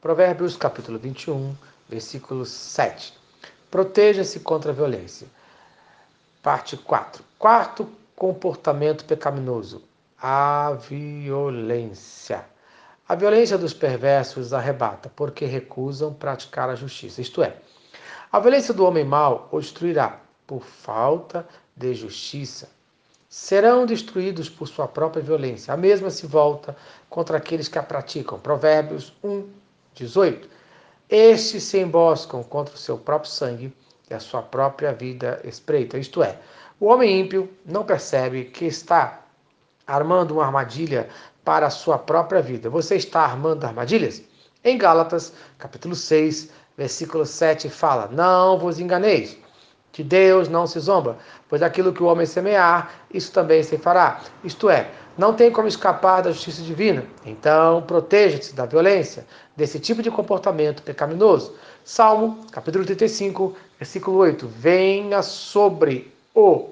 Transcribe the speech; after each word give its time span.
Provérbios 0.00 0.56
capítulo 0.56 0.98
21, 0.98 1.54
versículo 1.86 2.46
7. 2.46 3.12
Proteja-se 3.70 4.40
contra 4.40 4.70
a 4.70 4.74
violência. 4.74 5.26
Parte 6.42 6.74
4. 6.74 7.22
Quarto 7.38 7.86
comportamento 8.16 9.04
pecaminoso: 9.04 9.82
a 10.18 10.72
violência. 10.88 12.46
A 13.06 13.14
violência 13.14 13.58
dos 13.58 13.74
perversos 13.74 14.54
arrebata, 14.54 15.12
porque 15.14 15.44
recusam 15.44 16.14
praticar 16.14 16.70
a 16.70 16.74
justiça. 16.74 17.20
Isto 17.20 17.42
é, 17.42 17.56
a 18.32 18.40
violência 18.40 18.72
do 18.72 18.86
homem 18.86 19.04
mau 19.04 19.50
o 19.52 19.60
destruirá 19.60 20.18
por 20.46 20.62
falta 20.62 21.46
de 21.76 21.92
justiça. 21.92 22.70
Serão 23.28 23.84
destruídos 23.84 24.48
por 24.48 24.66
sua 24.66 24.88
própria 24.88 25.22
violência. 25.22 25.74
A 25.74 25.76
mesma 25.76 26.08
se 26.08 26.26
volta 26.26 26.74
contra 27.10 27.36
aqueles 27.36 27.68
que 27.68 27.78
a 27.78 27.82
praticam. 27.82 28.38
Provérbios 28.38 29.12
1, 29.22 29.59
18. 29.94 30.48
Estes 31.08 31.64
se 31.64 31.78
emboscam 31.78 32.42
contra 32.42 32.74
o 32.74 32.78
seu 32.78 32.96
próprio 32.96 33.30
sangue 33.30 33.72
e 34.08 34.14
a 34.14 34.20
sua 34.20 34.42
própria 34.42 34.92
vida 34.92 35.40
espreita. 35.44 35.98
Isto 35.98 36.22
é, 36.22 36.38
o 36.78 36.86
homem 36.86 37.20
ímpio 37.20 37.50
não 37.64 37.84
percebe 37.84 38.44
que 38.44 38.64
está 38.64 39.20
armando 39.86 40.34
uma 40.34 40.46
armadilha 40.46 41.08
para 41.44 41.66
a 41.66 41.70
sua 41.70 41.98
própria 41.98 42.40
vida. 42.40 42.70
Você 42.70 42.96
está 42.96 43.22
armando 43.22 43.64
armadilhas? 43.64 44.22
Em 44.62 44.78
Gálatas, 44.78 45.32
capítulo 45.58 45.94
6, 45.94 46.50
versículo 46.76 47.26
7, 47.26 47.68
fala: 47.68 48.08
Não 48.12 48.58
vos 48.58 48.78
enganeis. 48.78 49.36
De 49.92 50.04
Deus 50.04 50.48
não 50.48 50.66
se 50.66 50.78
zomba, 50.78 51.18
pois 51.48 51.62
aquilo 51.62 51.92
que 51.92 52.02
o 52.02 52.06
homem 52.06 52.24
semear, 52.24 52.92
isso 53.12 53.32
também 53.32 53.62
se 53.62 53.76
fará. 53.76 54.20
Isto 54.44 54.70
é, 54.70 54.88
não 55.20 55.34
tem 55.34 55.50
como 55.52 55.68
escapar 55.68 56.22
da 56.22 56.32
justiça 56.32 56.62
divina. 56.62 57.04
Então, 57.26 57.82
proteja-se 57.82 58.54
da 58.54 58.64
violência, 58.64 59.26
desse 59.54 59.78
tipo 59.78 60.02
de 60.02 60.10
comportamento 60.10 60.82
pecaminoso. 60.82 61.54
Salmo, 61.84 62.38
capítulo 62.50 62.86
35, 62.86 63.54
versículo 63.78 64.16
8. 64.16 64.48
Venha 64.48 65.22
sobre 65.22 66.10
o 66.34 66.70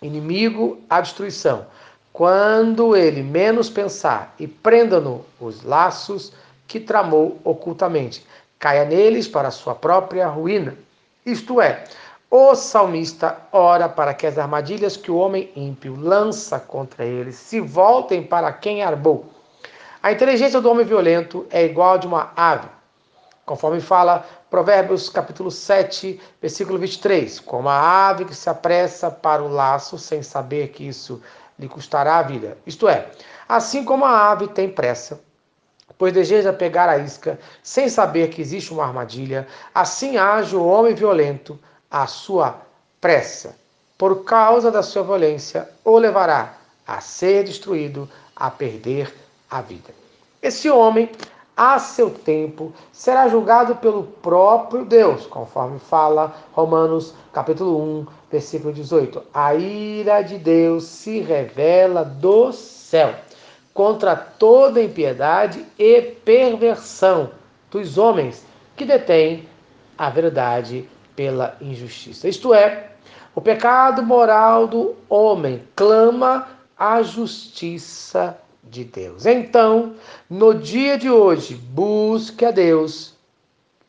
inimigo 0.00 0.80
a 0.88 1.00
destruição, 1.00 1.66
quando 2.12 2.94
ele 2.94 3.20
menos 3.20 3.68
pensar, 3.68 4.32
e 4.38 4.46
prenda-no 4.46 5.24
os 5.40 5.64
laços 5.64 6.32
que 6.68 6.78
tramou 6.78 7.40
ocultamente. 7.42 8.24
Caia 8.60 8.84
neles 8.84 9.26
para 9.26 9.50
sua 9.50 9.74
própria 9.74 10.28
ruína. 10.28 10.76
Isto 11.24 11.60
é, 11.60 11.82
o 12.30 12.54
salmista 12.54 13.38
ora 13.52 13.88
para 13.88 14.12
que 14.12 14.26
as 14.26 14.36
armadilhas 14.36 14.96
que 14.96 15.10
o 15.10 15.16
homem 15.16 15.50
ímpio 15.54 15.94
lança 15.96 16.58
contra 16.58 17.04
ele 17.04 17.32
se 17.32 17.60
voltem 17.60 18.22
para 18.22 18.52
quem 18.52 18.82
armou. 18.82 19.26
A 20.02 20.10
inteligência 20.10 20.60
do 20.60 20.70
homem 20.70 20.84
violento 20.84 21.46
é 21.50 21.64
igual 21.64 21.94
a 21.94 21.96
de 21.98 22.06
uma 22.06 22.32
ave, 22.36 22.68
conforme 23.44 23.80
fala 23.80 24.26
Provérbios 24.50 25.08
capítulo 25.08 25.50
7, 25.50 26.20
versículo 26.40 26.78
23, 26.78 27.40
como 27.40 27.68
a 27.68 28.08
ave 28.08 28.24
que 28.24 28.34
se 28.34 28.50
apressa 28.50 29.10
para 29.10 29.42
o 29.42 29.48
laço 29.48 29.96
sem 29.96 30.22
saber 30.22 30.68
que 30.68 30.86
isso 30.86 31.22
lhe 31.58 31.68
custará 31.68 32.18
a 32.18 32.22
vida. 32.22 32.58
Isto 32.66 32.88
é, 32.88 33.08
assim 33.48 33.84
como 33.84 34.04
a 34.04 34.30
ave 34.30 34.48
tem 34.48 34.68
pressa, 34.68 35.20
pois 35.96 36.12
deseja 36.12 36.52
pegar 36.52 36.88
a 36.88 36.98
isca 36.98 37.38
sem 37.62 37.88
saber 37.88 38.30
que 38.30 38.42
existe 38.42 38.72
uma 38.72 38.84
armadilha, 38.84 39.46
assim 39.72 40.16
age 40.16 40.56
o 40.56 40.66
homem 40.66 40.94
violento 40.94 41.58
a 41.96 42.06
sua 42.06 42.60
pressa, 43.00 43.56
por 43.96 44.22
causa 44.22 44.70
da 44.70 44.82
sua 44.82 45.02
violência, 45.02 45.66
o 45.82 45.96
levará 45.96 46.58
a 46.86 47.00
ser 47.00 47.42
destruído, 47.44 48.06
a 48.36 48.50
perder 48.50 49.14
a 49.50 49.62
vida. 49.62 49.94
Esse 50.42 50.68
homem, 50.68 51.10
a 51.56 51.78
seu 51.78 52.10
tempo, 52.10 52.70
será 52.92 53.28
julgado 53.28 53.76
pelo 53.76 54.02
próprio 54.02 54.84
Deus, 54.84 55.24
conforme 55.24 55.78
fala 55.78 56.36
Romanos 56.52 57.14
capítulo 57.32 57.80
1, 58.00 58.06
versículo 58.30 58.74
18. 58.74 59.22
A 59.32 59.54
ira 59.54 60.20
de 60.20 60.36
Deus 60.36 60.84
se 60.84 61.20
revela 61.20 62.04
do 62.04 62.52
céu 62.52 63.14
contra 63.72 64.14
toda 64.14 64.82
impiedade 64.82 65.64
e 65.78 66.02
perversão 66.02 67.30
dos 67.70 67.96
homens 67.96 68.44
que 68.76 68.84
detêm 68.84 69.48
a 69.96 70.10
verdade 70.10 70.86
pela 71.16 71.56
injustiça. 71.60 72.28
Isto 72.28 72.54
é, 72.54 72.90
o 73.34 73.40
pecado 73.40 74.02
moral 74.02 74.68
do 74.68 74.94
homem 75.08 75.62
clama 75.74 76.46
a 76.78 77.02
justiça 77.02 78.38
de 78.62 78.84
Deus. 78.84 79.26
Então, 79.26 79.94
no 80.28 80.54
dia 80.54 80.98
de 80.98 81.10
hoje, 81.10 81.54
busque 81.54 82.44
a 82.44 82.50
Deus 82.50 83.14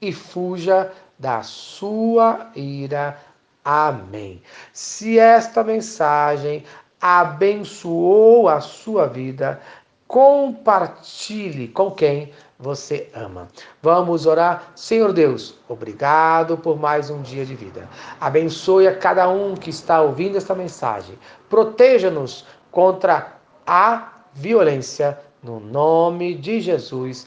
e 0.00 0.12
fuja 0.12 0.92
da 1.18 1.42
sua 1.42 2.50
ira. 2.54 3.18
Amém. 3.64 4.42
Se 4.72 5.18
esta 5.18 5.64
mensagem 5.64 6.64
abençoou 7.00 8.48
a 8.48 8.60
sua 8.60 9.06
vida, 9.06 9.60
compartilhe 10.06 11.68
com 11.68 11.90
quem 11.90 12.32
você 12.64 13.10
ama. 13.14 13.46
Vamos 13.82 14.24
orar. 14.24 14.72
Senhor 14.74 15.12
Deus, 15.12 15.54
obrigado 15.68 16.56
por 16.56 16.80
mais 16.80 17.10
um 17.10 17.20
dia 17.20 17.44
de 17.44 17.54
vida. 17.54 17.86
Abençoe 18.18 18.88
a 18.88 18.96
cada 18.96 19.28
um 19.28 19.54
que 19.54 19.68
está 19.68 20.00
ouvindo 20.00 20.38
esta 20.38 20.54
mensagem. 20.54 21.18
Proteja-nos 21.50 22.46
contra 22.70 23.34
a 23.66 24.14
violência, 24.32 25.18
no 25.42 25.60
nome 25.60 26.34
de 26.34 26.58
Jesus. 26.62 27.26